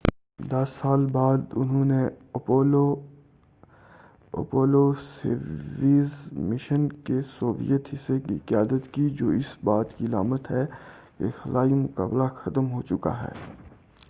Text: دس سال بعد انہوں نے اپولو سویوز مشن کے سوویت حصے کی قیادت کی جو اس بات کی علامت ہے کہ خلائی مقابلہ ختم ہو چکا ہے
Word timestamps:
دس 0.43 0.69
سال 0.75 1.05
بعد 1.11 1.51
انہوں 1.53 1.83
نے 1.85 1.99
اپولو 4.33 4.85
سویوز 5.01 6.13
مشن 6.43 6.87
کے 7.05 7.17
سوویت 7.29 7.93
حصے 7.93 8.19
کی 8.19 8.37
قیادت 8.47 8.83
کی 8.93 9.09
جو 9.19 9.29
اس 9.31 9.51
بات 9.63 9.97
کی 9.97 10.05
علامت 10.05 10.49
ہے 10.51 10.65
کہ 11.17 11.29
خلائی 11.35 11.73
مقابلہ 11.75 12.27
ختم 12.35 12.71
ہو 12.71 12.81
چکا 12.89 13.13
ہے 13.21 13.31